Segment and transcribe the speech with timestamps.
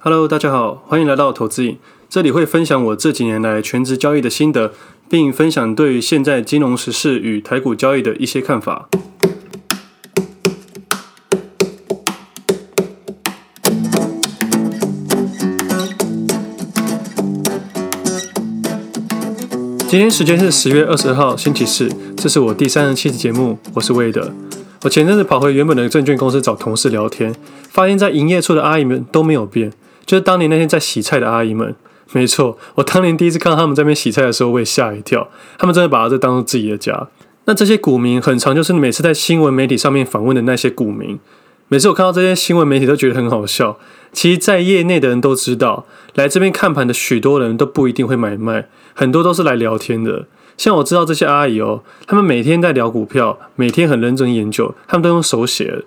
[0.00, 1.76] Hello，大家好，欢迎来到投资影。
[2.08, 4.72] 这里会分享我这几年来全职交易的心得，
[5.10, 8.88] 并分享对现在金融时事与台股交易的一些看法。
[19.88, 24.32] 今天时间是十月二十号星期四，这是我第三十七期节目，我是魏德。
[24.84, 27.34] 我前阵子跑回原本的证券公司找同事聊天，
[27.68, 29.72] 发现在营业处的阿姨们都没有变。
[30.08, 31.76] 就是当年那天在洗菜的阿姨们，
[32.12, 35.28] 没错，我当年第一次看到他们在那边洗菜的时候，我也吓一跳。
[35.58, 37.08] 他们真的把这当做自己的家。
[37.44, 41.20] 那这些股民，很常就是每次在新闻媒体上面访问的那些股民。
[41.68, 43.78] 每次我看到这些新闻媒体，都觉得很好笑。
[44.10, 50.24] 其实，在业内的人都知道，来这边看盘的许多人都不一定会买卖，很多都是来聊天的。
[50.56, 55.84] 像我知道这些阿姨哦，他们每天在聊股票，每天很认真研究，他们都用手写。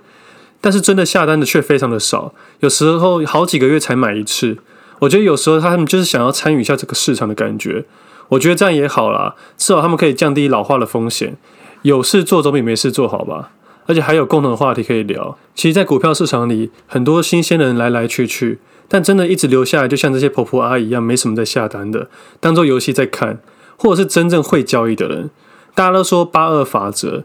[0.61, 4.57] 但是真的下单的却非常的少，有时候好几个月才买一次。
[4.99, 7.85] 我觉得有时候他们就是想要参与一下这个市场的感觉。
[8.29, 11.35] 我觉得这样也好啦，至少他们可以降低老化的风险。
[11.81, 13.51] 有事做总比没事做好吧？
[13.87, 15.35] 而且还有共同的话题可以聊。
[15.55, 22.07] 其实，在股票市场里，很多新鲜的人来来去去，但真的一直留下来，就像这些婆婆阿姨一样，没什么在下单的，
[22.39, 23.39] 当做游戏在看，
[23.75, 25.31] 或者是真正会交易的人。
[25.73, 27.23] 大家都说八二法则。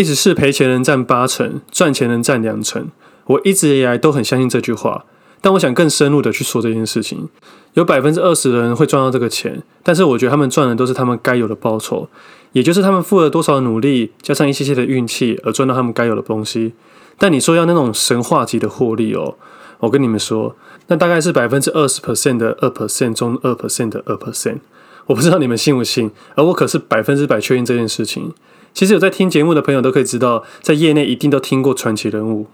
[0.00, 2.88] 意思是赔钱人占八成，赚钱人占两成。
[3.26, 5.04] 我一直以来都很相信这句话，
[5.42, 7.28] 但我想更深入的去说这件事情。
[7.74, 12.08] 有百分之二十的人会赚到这个钱，但是我觉得他们赚的都是他们该有的报酬，
[12.52, 16.72] 也就是他们付了多少努力，加上一些些的运气而赚到他们该有的东西。
[17.18, 19.36] 但你说要那种神话级的获利哦，
[19.80, 24.60] 我跟你们说，那大概是百分之二十 percent 的二 percent 中二 percent 的二 percent。
[25.04, 28.32] 我不知道你们信不信，而我可是百分之百确认这件事情。
[28.72, 32.46] 其实有在听节目的朋友都可以知道，在业内一定都听过传奇人物，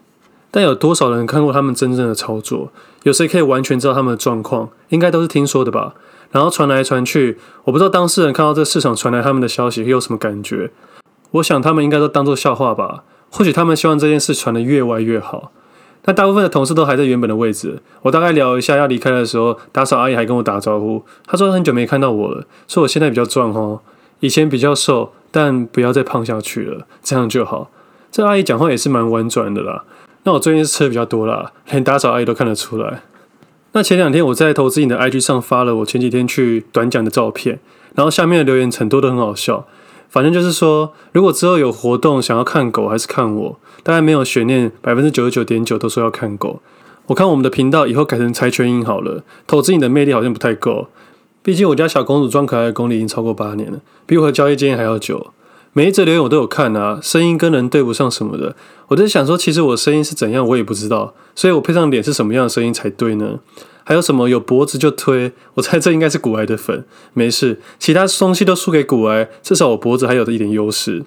[0.51, 2.71] 但有多少人看过他们真正的操作？
[3.05, 4.71] 有谁可以完全知道他们的状况？
[4.89, 5.95] 应该都是听说的吧。
[6.33, 10.73] 然后传来传去，我不知道当事人看到这市场传来他们的消息会有什么感觉。
[11.33, 13.05] 我想他们应该都当作笑话吧。
[13.31, 15.53] 或许他们希望这件事传得越歪越好。
[16.03, 17.81] 但大部分的同事都还在原本的位置。
[18.03, 23.81] 我大概聊一下要离开的时候，打扫阿姨还跟我打招呼，她说很久没看到我了，说我现在比较壮哦，
[24.21, 25.13] 以前比较瘦。
[25.37, 27.71] 但不要再胖下去了，这样就好。
[28.11, 29.85] 这阿姨讲话也是蛮婉转的啦。
[30.23, 33.03] 那我最近是吃的比较多啦，连打扫阿姨都看得出来。
[33.73, 37.61] 那前两天我在投资瘾的 IG 上发了我前几天去短讲的照片，
[37.95, 39.67] 然后下面的留言很多都很好笑。
[40.09, 46.63] 反正就是说，如果之后有活动想要看狗还是看我，大概没有悬念，百分之九十九点九都说要看狗。
[47.09, 50.89] 我看我们的频道以后改成柴犬音好了，投资瘾的魅力好像不太够。
[51.47, 55.29] 毕竟我家小公主装可爱的功力已经超过八年了，比我和交易经验还要久。
[55.75, 58.57] 每一则留言我都有看啊，声音跟人对不上什么的，
[58.89, 63.39] 我在想说，其实我声音是怎样，我也不知道，所以我配上脸是什么样的声音才对呢？
[63.85, 65.31] 还有什么有脖子就推？
[65.55, 66.85] 我猜这应该是股癌的粉。
[67.13, 71.05] 没事，其他东西都输给股癌，至少我脖子还有一点优势。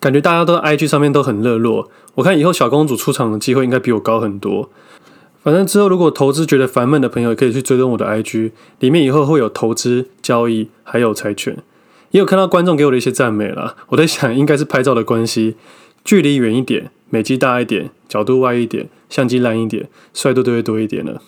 [0.00, 4.70] 感觉大家都 IG 上面都很热络，我看以后小公主出场的机会应该比我高很多。
[5.44, 11.58] 反正之后如果投资觉得烦闷的朋友，也可以去追踪我的 IG，里面以后会有投资、交易，还有财权。
[12.12, 15.56] 也有看到观众给我的一些赞美啦，我在想应该是拍照的关系，
[16.02, 21.20] 距离远一点，美肌大一点，角度歪一点，相机烂一点，帅度都会多一点了。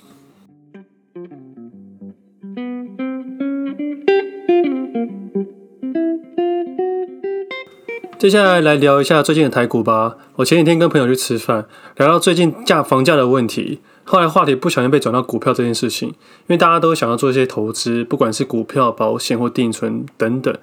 [8.18, 10.16] 接下来来聊一下最近的台股吧。
[10.36, 11.66] 我前几天跟朋友去吃饭，
[11.98, 13.80] 聊到最近价房价的问题。
[14.08, 16.14] 后来话题不小心被转到股票这件事情，因
[16.46, 20.56] 为大家都想要做一些投资，不管是股票、保险或定存等等。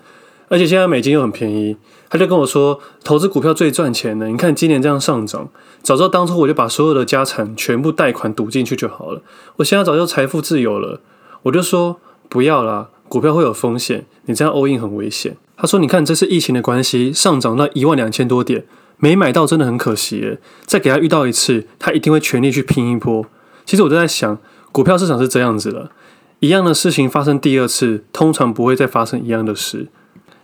[0.47, 1.75] 而且现在美金又很便宜，
[2.09, 4.27] 他就跟我说，投资股票最赚钱的。
[4.29, 5.49] 你看今年这样上涨，
[5.81, 9.21] 早知道当初我就把所有的家产全部贷款赌进去就好了，
[9.57, 11.01] 我现在早就财富自由了。
[11.41, 11.99] 我就说
[12.29, 15.35] 不要啦，股票会有风险，你这样 all in 很危险。
[15.57, 18.65] 他说你看这次疫情的关系，上涨到一万两千多点。
[18.97, 23.25] 没买到真的很可惜耶，再给他遇到一次，他一定会全力去拼一波。
[23.65, 24.37] 其实我就在想，
[24.71, 25.91] 股票市场是这样子的，
[26.39, 29.87] 一样的事情发生第二次，通常不会再发生一样的事。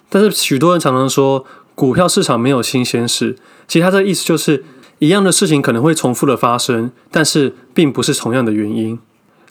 [0.10, 3.36] 但是许多人常常说，股票市场没有新鲜事。
[3.68, 4.63] 其实他的意思就是，
[5.00, 9.00] 一样的事情可能会重复的发生，但是并不是同样的原因。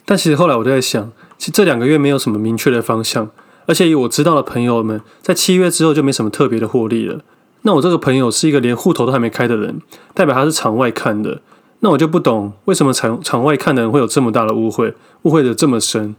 [0.04, 3.30] 但其实后来我就在想，其实这两个月没有什么明确的方向，
[3.66, 7.20] 而且以我知道的朋友们，在七月之后就没什么特别的获利了。
[7.68, 9.82] 那我这个朋友是一个连户头都还没开的人，
[10.14, 11.42] 代表他是场外看的。
[11.80, 14.94] 那我就不懂为什么场场外看的人会有这么大的误会，
[15.24, 16.16] 误会的这么深。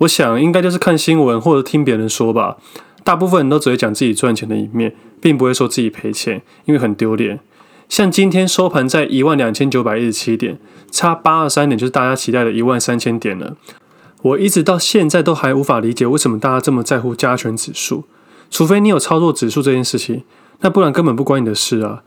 [0.00, 2.58] 我想应该就是看新闻或者听别人说吧。
[3.02, 7.40] 大部分人都只会讲自己赚钱的一面，并不会说自己赔钱，因为很丢脸。
[7.88, 10.58] 像今天收盘在一万两千九百一十七点，
[10.90, 13.56] 差八二三点就是大家期待的一万三千点了。
[14.20, 18.04] 我一直到现在都还无法理解为什么大家这么在乎加权指数，
[18.50, 20.24] 除非你有操作指数这件事情，
[20.60, 22.02] 那不然根本不关你的事啊。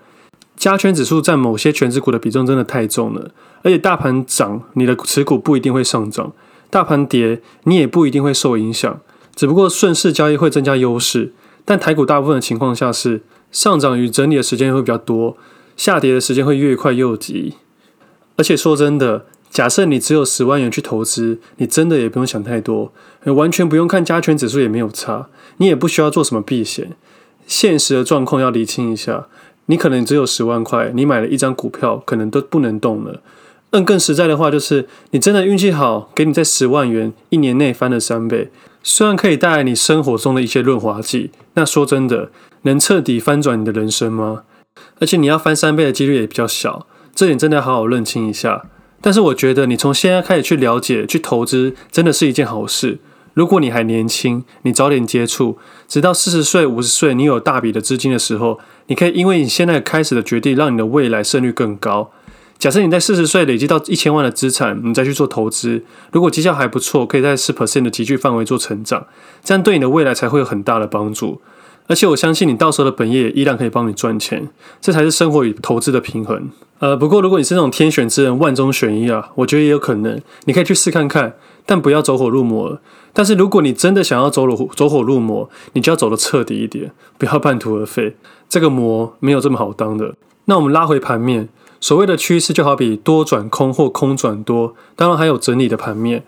[0.56, 3.32] 加权指数占某些权值股的比重真的太重了，
[3.64, 6.32] 而且大盘涨，你的持股不一定会上涨；
[6.70, 9.00] 大盘跌，你也不一定会受影响。
[9.36, 11.34] 只不过顺势交易会增加优势，
[11.66, 15.36] 但台股大部分的情况下是上涨与整理的时间会比较多，
[15.76, 17.56] 下跌的时间会越快又急。
[18.38, 22.94] 而且说真的，假设你只有十万元去投资，你真的也不用想太多，
[23.26, 26.96] 完全不用看加权指数也没有差，你也不需要做什么避险。
[27.48, 29.28] 现实的状况要厘清一下，
[29.68, 33.22] 你可能只有十万块，你买了一张股票，可能都不能动了。
[33.72, 38.50] 嗯更实在的话，就是你真的运气好，给你在十万元一年内翻了三倍，
[38.84, 42.30] 虽然可以带来你生活中的一些润滑剂，那说真的，
[42.64, 44.44] 能彻底翻转你的人生吗？
[45.00, 46.86] 而且你要翻三倍的几率也比较小。
[47.16, 48.66] 这点真的要好好认清一下。
[49.02, 53.00] 但是我觉得你从现在开始去了解、去投资，真的是一件好事。
[53.34, 55.58] 如果你还年轻，你早点接触，
[55.88, 62.12] 直到四十岁、五十岁，你有大笔的资金的时候，你可以因为你现在开始的决定，让你的未来胜率更高。
[62.60, 69.06] 假设你在四十岁累积到一千万的资产，你再去做投资，如果绩效还不错，可以在四 percent 的集聚范围做成长，
[69.44, 71.42] 这样对你的未来才会有很大的帮助。
[71.88, 74.50] 而且我相信你到时候的本业依然可以帮你赚钱，
[74.80, 76.50] 这才是生活与投资的平衡。
[76.80, 81.36] 呃，不过如果你是那种天选之人，万中选一啊，我觉得也有可能，你可以去试看看，
[81.66, 82.80] 但不要走火入魔。
[83.14, 88.16] 但是如果你真的想要走火走火入魔，你就要走得彻底一点，不要半途而废。
[88.50, 90.16] 这个魔没有这么好当的。
[90.46, 91.48] 那我们拉回盘面，
[91.80, 96.24] 所谓的趋势就好比多转空或空转多，当然还有整理的盘面，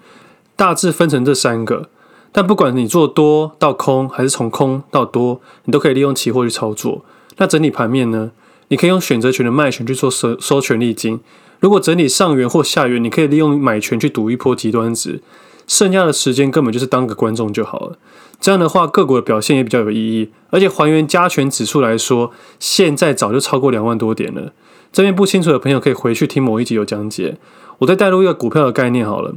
[0.56, 1.90] 大致分成这三个。
[2.36, 7.06] 但不管你做多到空，还是从空到多，你都可以利用期货去操作。
[7.38, 8.32] 那整理盘面呢？
[8.68, 11.22] 你可以用选择权的卖权去做收收权利金。
[11.62, 15.22] 如果整理上缘或下缘，你可以利用买权去赌一波极端值。
[15.66, 17.98] 剩下的时间根本就是当个观众就好了。
[18.42, 20.30] 这样的话，个股的表现也比较有意义。
[20.50, 24.52] 而且还原加权指数来说，现在早就超过两万多点了。
[24.92, 27.38] 这边不清楚的朋友可以回去听某一集有讲解。
[27.78, 29.34] 我再带入一个股票的概念好了。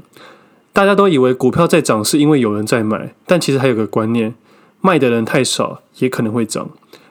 [0.78, 4.32] 大家都以为股票在涨是因为有人在买，但其实还有个观念：
[4.80, 6.70] 卖的人太少也可能会涨，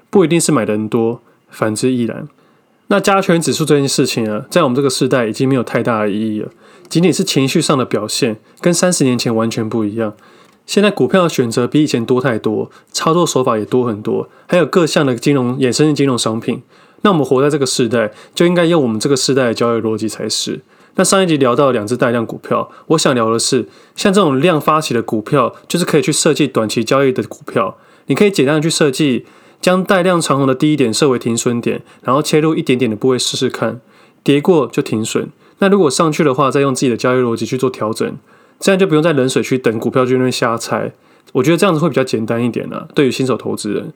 [0.09, 1.19] 不一定是买的人多，
[1.49, 2.29] 反之亦然。
[2.87, 6.49] 那加权指数这件事情啊，在我们这个时代已经没有太大的意义了，
[6.87, 10.13] 仅仅是情绪上的表现，跟三十年前完全不一样。
[10.65, 16.61] 现在股票的选择比以前多太多，操作手法也多很多，还有各项的金融衍生性金融商品。
[17.01, 20.61] 那我们活在这个时代，就应该用我们这个时代的交易逻辑才是。
[20.97, 27.77] 那上一集聊到两只带量股票，我想聊的是，像这种量发起的股票，就是可以去设计短期交易的股票。
[28.07, 29.25] 你可以简单的去设计，
[29.61, 33.79] 将带量长红的低点设为停损点，然后切入一点点的部位试试看，
[34.23, 35.29] 跌过就停损。
[35.59, 38.17] 那如果上去的话，再用自己的交易逻辑去做调整，
[38.59, 40.91] 这样就不用在冷水区等股票就那边瞎猜。
[41.33, 43.93] 我觉得这样子会比较简单一点啊，对于新手投资人。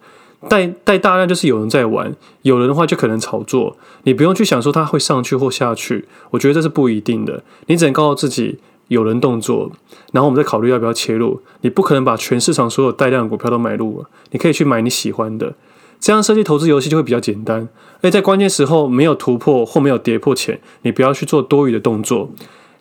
[0.49, 3.77] 带带大量就是有人在玩，有人的话就可能炒作。
[4.03, 7.43] 你不用去想说它会上去或下去，我觉得这是不一定的。
[7.67, 8.57] 你只能告诉自己
[8.87, 9.71] 有人动作，
[10.11, 11.41] 然后我们再考虑要不要切入。
[11.61, 15.53] 你不可能把全市场所有带量的股票都买入，你可以去买你喜欢的。
[15.99, 17.69] 这样设计投资游戏就会比较简单。
[18.01, 22.31] 而在关键时候没有突破或没有跌破前，你不要去做多余的动作，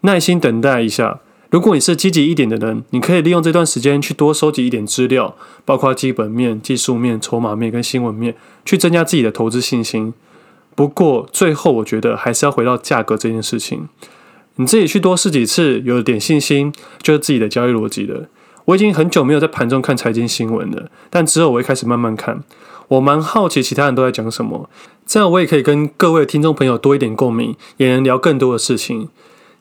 [0.01, 1.21] 耐心等待一下。
[1.50, 10.14] 如果你是积极一点的人，你可以利用这段时间去多收集一点资料，包括基本面、技术面、筹码面跟新闻面，去增加自己的投资信心。
[10.76, 13.88] 不过最后，我觉得还是要回到价格这件事情。
[14.57, 18.28] 你自己去多试几次，有点信心，就是自己的交易逻辑了。
[18.66, 22.45] 我已经很久没有在盘中看财经新闻了，但之后我会开始慢慢看。
[22.87, 24.71] 我蛮好奇其他人都在讲什么，
[25.04, 29.09] 这样我也可以跟各位听众朋友多一点共鸣，也能聊更多的事情。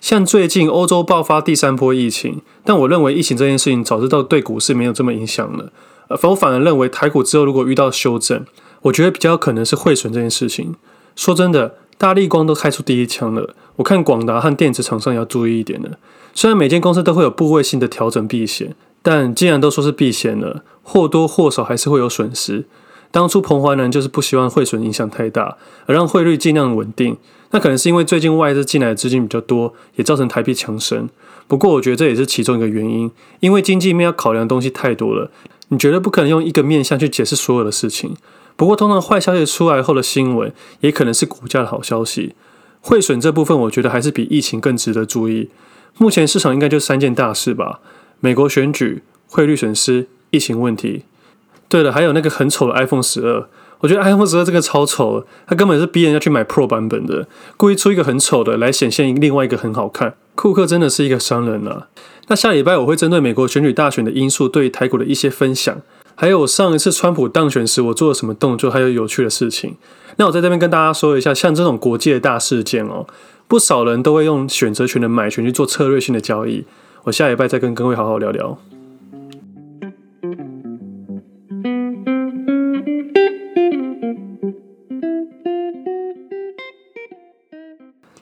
[0.01, 5.71] 像最近欧洲爆发第三波疫情，但我认为疫情这件事情早知道对股市没有这么影响了。
[6.07, 8.45] 呃，我反而认为台股之后如果遇到修正，
[8.83, 10.75] 我觉得比较可能是汇损这件事情。
[11.15, 15.97] 说真的，大立光都开出第一枪了，我看广达和电子厂商要注意一点了。
[16.33, 22.65] 虽然每间公司都会有部位性的调整避险，但既然都说是避险了，或多或少还是会有损失。
[23.11, 27.17] 当初彭淮南就是不希望汇损影响太大，而让汇率尽量稳定。
[27.51, 31.09] 那可能是因为最近外资进来的资金比较多，也造成台币强升。
[31.47, 35.31] 不过我觉得这也是其中一个原因，因为经济面要考量的东西太多了，
[35.69, 38.15] 你绝对不可能用一个面向去解释所有的事情。
[38.55, 42.35] 不过通常坏消息出来后的新闻，也可能是股价的好消息。
[42.81, 45.49] 汇损这部分，我觉得还是比疫情更值得注意。
[45.97, 47.79] 目前市场应该就三件大事吧：
[48.19, 51.03] 美国选举、汇率损失、疫情问题。
[51.69, 53.47] 对了，还有那个很丑的 iPhone 十二。
[53.79, 60.15] 我觉得 iPhone 十二这个超丑，它根本是逼人家去买 Pro 版本的，故意出一个很丑的来显现另外一个很好看。
[60.35, 61.87] 库克真的是一个商人啊。
[62.27, 65.81] 那下礼拜我会针对美国选举大选的因素，对台股的一些分享，
[66.15, 69.77] 还有上一次川普当选时我做了什么动作，还有有趣的事情。
[70.17, 73.07] 那我在这边跟大家说一下，像这种国际的大事件哦，
[73.47, 76.65] 不少人都会用选择权的买权去做策略性的交易。
[77.03, 78.57] 我下礼拜再跟各位好好聊聊。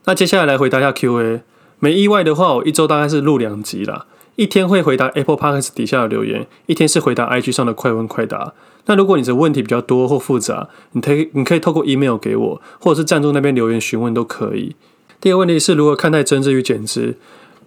[0.07, 1.41] 那接下来来回答一下 Q&A，
[1.79, 4.05] 没意外的话，我一周大概是录两集啦。
[4.37, 8.53] 一天会回答 Apple Podcast 底下的留言，一天是回答 IG 上的快问快答。
[8.85, 14.77] 那如果你的问题比较多或复杂，你可以你可以透过 email 给我，或者是赞助那边留言询问都可以。
[15.19, 17.17] 第二个问题是如何看待增资与减资？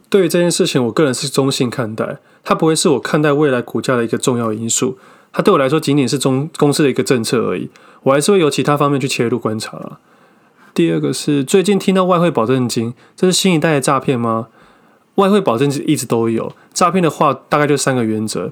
[0.09, 4.97] 对于这件事情，我个人是中性看待，它不会是我看待未来股价的一个重要因素。
[5.31, 7.69] 它对我来说仅仅是中公司的一个政策而已，
[8.05, 9.99] 我还是会由其他方面去切入观察啦。
[10.81, 14.47] 第二个是最近听到外汇保证金，这是新一代的诈骗吗？
[15.17, 18.51] 外汇保证金一直都有，诈骗的话大概就三个原则：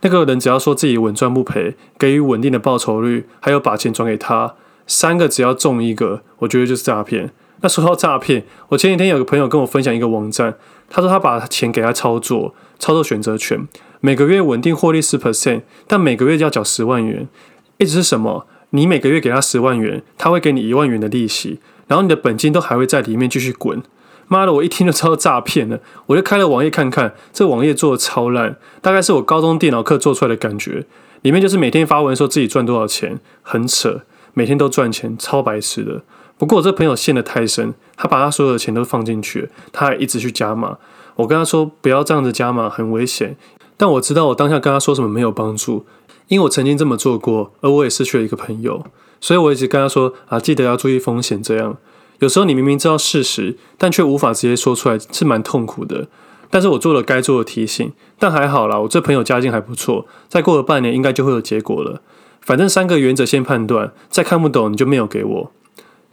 [0.00, 4.54] 那个人只要说自己稳赚不赔，给予稳定的报酬率，还有把钱转给他，
[4.86, 7.30] 三个只要中一个，我觉得就是诈骗。
[7.60, 10.54] 那说到诈骗，我前几天有个朋友跟我分享一个网站，
[10.88, 13.68] 他说他把钱给他操作，操作选择权，
[14.00, 17.28] 每个月稳定获利十 percent，但每个月要缴十万元，
[17.76, 18.46] 一直是什么？
[18.76, 23.82] 你每个月给他十万元，他会给你一万元的利息，然后你的本金都还会在里面继续滚。
[24.28, 30.84] 妈的，我一听就知道诈骗了，我就开了网页看看，这网页做的超烂，大概是我高中电脑课做出来的感觉。
[31.22, 34.02] 里面就是每天发文说自己赚多少钱，很扯，
[34.34, 36.02] 每天都赚钱，超白痴的。
[36.36, 40.76] 不过我这朋友陷得太深，他把他所有的钱都放进去，他还一直去加码。
[41.14, 43.36] 我跟他说不要这样子加码，很危险。
[43.78, 45.86] 但我知道我当下跟他说什么没有帮助。
[46.28, 48.84] 因为我曾经这么做过，而我也失去了一个朋友，
[49.20, 51.42] 所以我一直跟他说啊，记得要注意风险。
[51.42, 51.76] 这样
[52.18, 56.08] 有时候你明明知道事实，但却无法直接说出来，是蛮痛苦的。
[56.48, 62.00] 但是我做了该做的提醒，但还好啦，我这朋友家境还不错，再过了半年应该就会有结果了。
[62.40, 65.52] 反正三个原则先判断，再看不懂你就没有给我。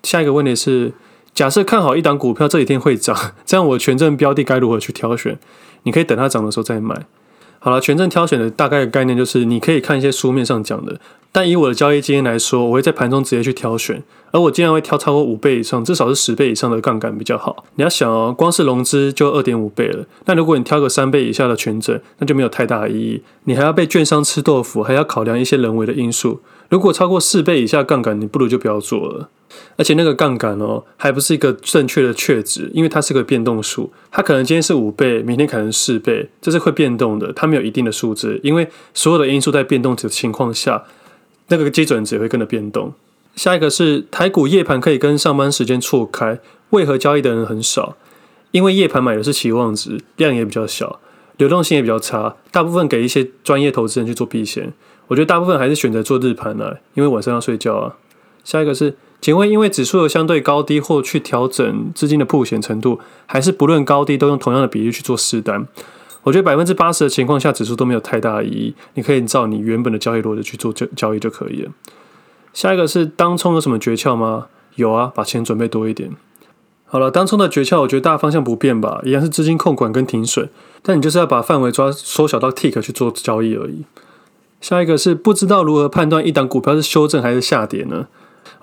[0.01, 0.93] 下一个问题是，
[1.33, 5.39] 假设看好一档股票这几天会涨，这样我权证标的该如何去挑选？
[5.83, 7.05] 你可以等它涨的时候再买。
[7.65, 10.99] 好了，权证挑选的大概的概念就是，你可以看一些书面上讲的，
[11.31, 17.63] 但以我的交易经验来说，我会在盘中直接去挑选，而我经常会挑超过五倍以上，至少是十倍以上的杠杆比较好。
[17.75, 26.41] 你要想哦，光是融资就二点五倍了，那如果你挑个三倍以下的权证，那就没有太大的意义，你还要被券商吃豆腐，还要考量一些人为的因素。
[26.67, 29.29] 如果超过四倍以下杠杆，你不如就不要做了。
[29.75, 40.83] 而且那个杠杆哦，还不是一个正确的确值，因为它是个变动数，它可能今天是五倍，明天可能四倍，这是会变动的，它没有一定的数字，因为所有的因素在变动的情况下，
[41.47, 42.93] 那个基准值也会跟着变动。
[43.35, 47.97] 下一个是台股夜盘可以跟上班时间错开，为何交易的人很少？
[48.51, 50.99] 因为夜盘买的是期望值，量也比较小，
[51.37, 54.71] 流动性也比较差，大部分给一些专业投资人去做避险。
[55.07, 57.95] 我觉得大部分还是选择做日盘来，因为晚上要睡觉啊。
[58.43, 58.95] 下一个是。
[59.23, 65.65] 请问，因为指数的相对高低或去调整资金的曝险程度，还是不论高低都用同样的比例去做试单？
[66.23, 68.75] 我觉得百分之八十的情况下，指数都没有太大意义。
[68.95, 71.71] 你可以照你原本的交易逻辑去做交交易就可以了。
[72.51, 74.47] 下一个是当冲有什么诀窍吗？
[74.75, 76.11] 有啊，把钱准备多一点。
[76.83, 80.49] 好了，当冲的诀窍，我觉得大方向不变吧，一样是资金控管跟停损，
[80.81, 83.85] 但你就是要把范围抓缩小到 tick 去做交易而已。
[84.59, 88.07] 下一个是不知道如何判断一档股票是修正还是下跌呢？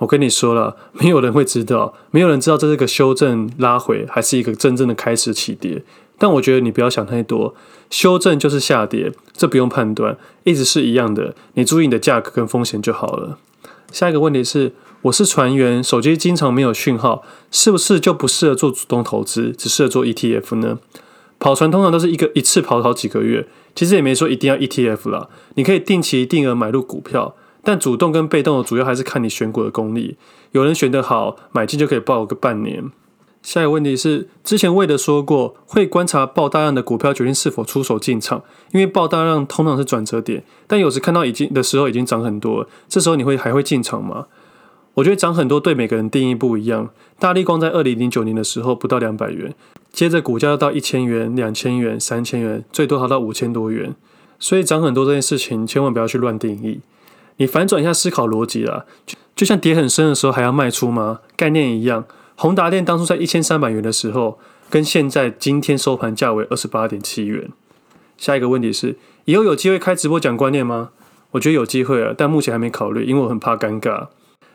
[0.01, 5.83] 我跟你说了， 没有人会知道，没有人知道这是个修正拉回，还是一个真正的开始起跌。
[6.19, 7.55] 但我觉得你不要想太多，
[7.89, 11.35] 修正就是下跌，这不用判断，一直是一样的。
[11.55, 13.39] 你注意你的价格跟风险就好了。
[13.91, 20.79] 下一个问题是，我是船员，手机经常没有讯号，是不是就不适合做主动投资，只适合做 ETF 呢？
[21.39, 27.35] 跑船通常都是一个一次跑好几个月，其实也没说一定要 ETF 啦，你可以定期定额买入股票。
[27.63, 30.17] 但主动跟被动的主要还是看你选股的功力。
[30.53, 32.91] 有人选得好，买进就可以抱个半年。
[33.43, 40.45] 下一个问题是，之前魏德说过，会观察爆大量的股票决定是否出手进场，因为爆大量通常是转折点。
[40.67, 44.27] 但有时看到已经的时候已经涨很多，这时候你会还会进场吗？
[44.95, 46.91] 我觉得涨很多对每个人定义不一样。
[47.19, 49.55] 大力光在二零零九年的时候不到两百元，
[49.93, 53.95] 接着股价要到一千元、两千元、三千元，最多好到五千多元。
[54.39, 56.81] 所以涨很多这件事情，千万不要去乱定义。
[57.41, 61.21] 你反转一下思考逻辑啦，就就像跌很深的时候还要卖出吗？
[61.37, 62.05] 概念一样。
[62.37, 67.49] 宏达电当初在一千三百元的时候，跟现在今天收盘价为二十八点七元。
[68.19, 70.91] 下一个问题是，以后有机会开直播讲观念吗？
[71.31, 74.09] 我觉得有机会啊，但目前还没考虑，因为我很怕尴尬。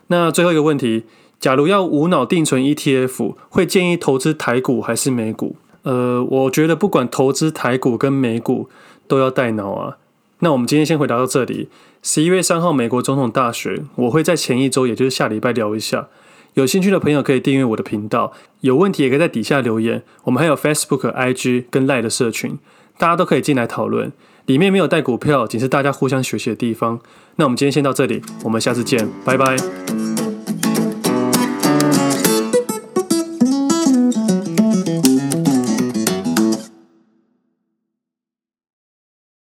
[0.08, 1.06] 那最后一个问题，
[1.40, 5.56] 假如要无脑定存 ETF，会建议投资台股还是美股？
[5.82, 8.70] 呃，我觉得不管投资台股跟美股
[9.08, 9.98] 都要带脑啊。
[10.46, 11.70] 那我们今天先回答到这里。
[12.04, 16.08] 十一月三号美国总统大选，我会在前一周，也就是下礼拜聊一下。
[16.54, 20.04] 有兴趣的朋友可以订阅我的频道，有问题也可以在底下留言。
[20.26, 22.60] 我们还有 Facebook、IG 跟 Line 的社群，
[23.00, 24.14] 大家都可以进来讨论。
[24.46, 27.00] 里面没有带股票，仅是大家互相学习的地方。
[27.38, 29.95] 那我们今天先到这里，我们下次见，拜拜。